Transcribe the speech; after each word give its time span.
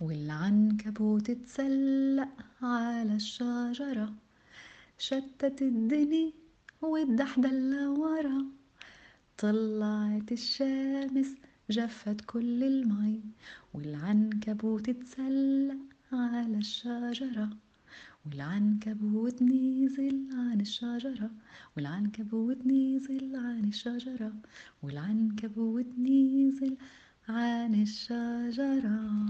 والعنكبوت 0.00 1.30
اتسلق 1.30 2.28
على 2.62 3.14
الشجرة 3.14 4.14
شتت 4.98 5.62
الدني 5.62 6.34
والدحدلة 6.82 7.90
ورا. 7.90 8.46
طلعت 9.38 10.32
الشمس 10.32 11.30
جفت 11.70 12.20
كل 12.20 12.64
المي 12.64 13.20
والعنكبوت 13.74 14.88
اتسلق 14.88 15.78
على 16.12 16.58
الشجرة. 16.58 17.50
والعنكبوت 18.26 19.42
نزل 19.42 20.28
عن 20.32 20.60
الشجرة 20.60 21.30
والعنكبوت 21.76 22.66
نزل 22.66 23.36
عن 23.36 23.64
الشجرة 23.64 24.32
والعنكبوت 24.82 25.86
نزل 25.98 26.76
عن 27.28 27.82
الشجرة. 27.82 29.27